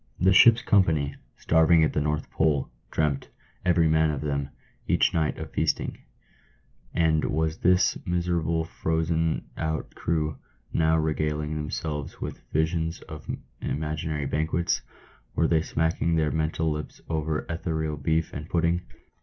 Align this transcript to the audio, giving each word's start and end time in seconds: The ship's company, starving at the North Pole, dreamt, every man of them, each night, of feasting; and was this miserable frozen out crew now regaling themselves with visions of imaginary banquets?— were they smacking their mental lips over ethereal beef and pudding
The 0.19 0.33
ship's 0.33 0.63
company, 0.63 1.13
starving 1.37 1.83
at 1.83 1.93
the 1.93 2.01
North 2.01 2.31
Pole, 2.31 2.71
dreamt, 2.89 3.29
every 3.63 3.87
man 3.87 4.09
of 4.09 4.21
them, 4.21 4.49
each 4.87 5.13
night, 5.13 5.37
of 5.37 5.51
feasting; 5.51 5.99
and 6.91 7.23
was 7.25 7.59
this 7.59 7.99
miserable 8.03 8.65
frozen 8.65 9.45
out 9.57 9.93
crew 9.93 10.39
now 10.73 10.97
regaling 10.97 11.55
themselves 11.55 12.19
with 12.19 12.41
visions 12.51 13.01
of 13.03 13.29
imaginary 13.61 14.25
banquets?— 14.25 14.81
were 15.35 15.47
they 15.47 15.61
smacking 15.61 16.15
their 16.15 16.31
mental 16.31 16.71
lips 16.71 16.99
over 17.07 17.45
ethereal 17.47 17.95
beef 17.95 18.33
and 18.33 18.49
pudding 18.49 18.81